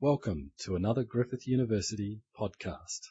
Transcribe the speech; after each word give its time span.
Welcome 0.00 0.50
to 0.58 0.74
another 0.74 1.04
Griffith 1.04 1.46
University 1.46 2.20
podcast. 2.36 3.10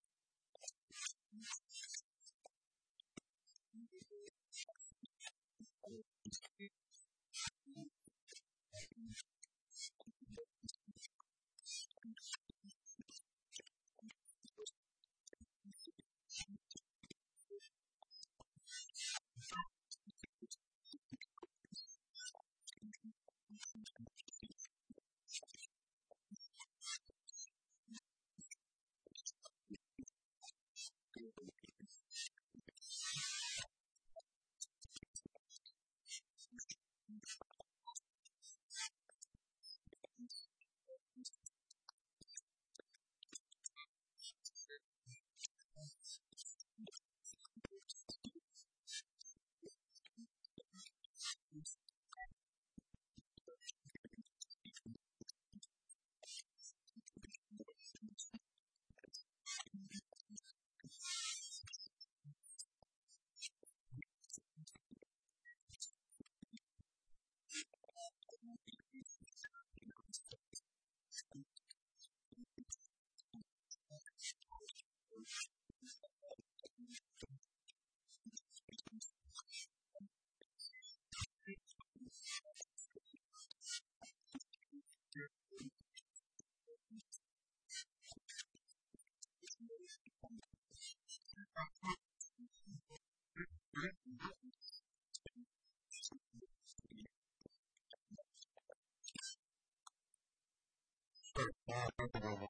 തൊട്ടുപോകും 102.13 102.40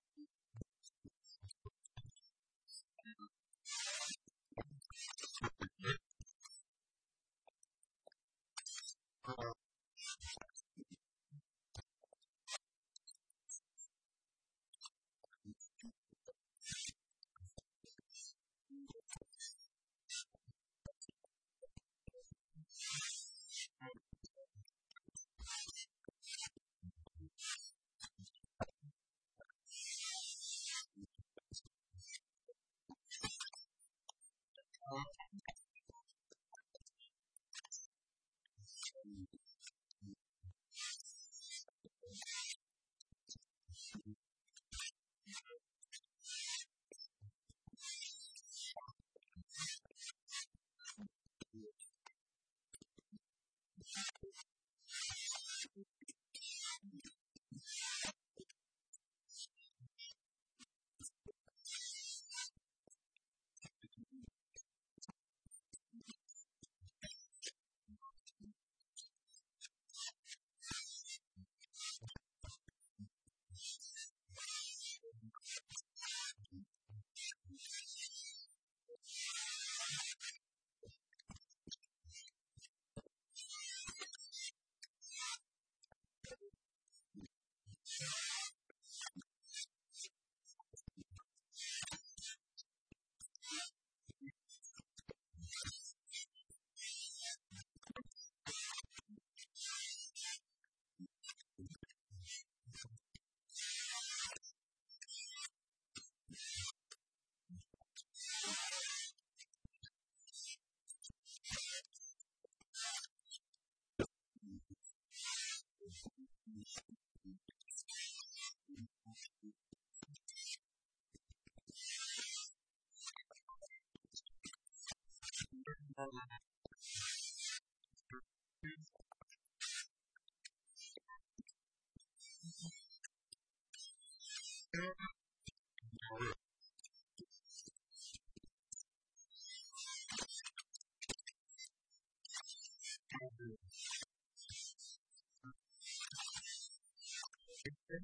Thank 147.91 148.03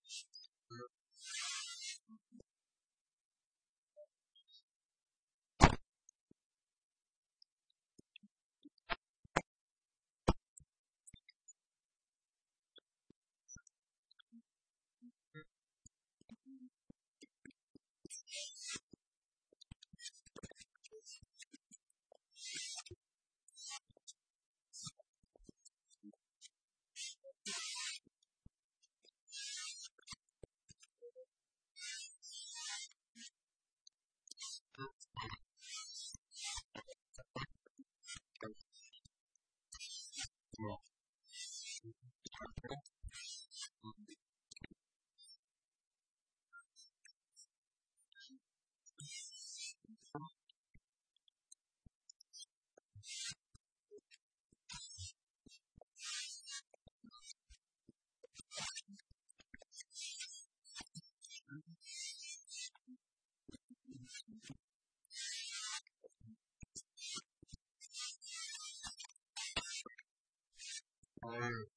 time 71.28 71.77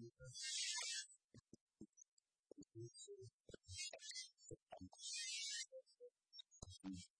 Thank 0.00 0.12
you. 6.84 7.19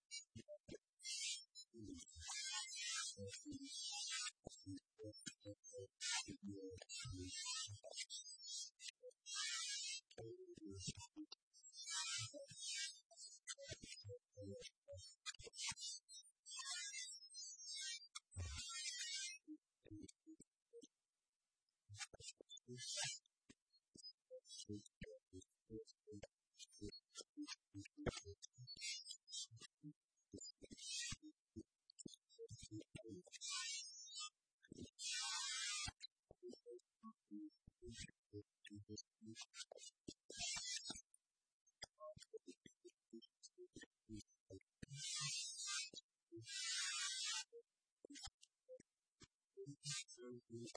Thank 50.51 50.71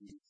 you. 0.00 0.29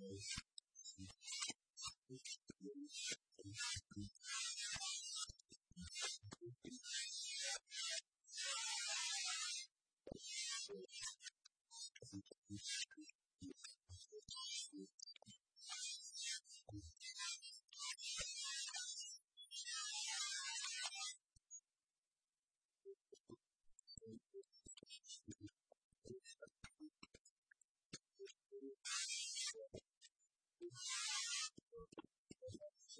me. 0.00 0.49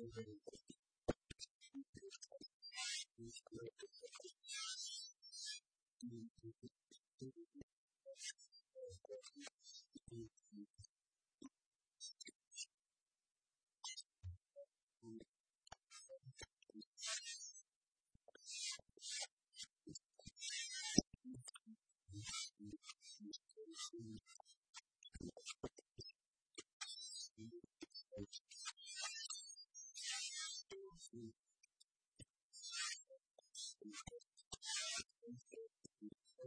Thank 0.01 0.17
you. 7.21 7.70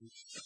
Thank 0.00 0.12
you. 0.36 0.45